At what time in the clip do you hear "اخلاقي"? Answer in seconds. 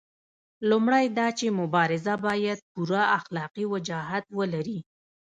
3.19-3.65